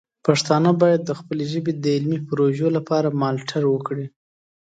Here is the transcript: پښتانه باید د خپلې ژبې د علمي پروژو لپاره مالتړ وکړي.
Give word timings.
پښتانه 0.25 0.69
باید 0.81 1.01
د 1.05 1.11
خپلې 1.19 1.43
ژبې 1.51 1.71
د 1.83 1.85
علمي 1.95 2.19
پروژو 2.27 2.67
لپاره 2.77 3.15
مالتړ 3.21 3.63
وکړي. 3.69 4.05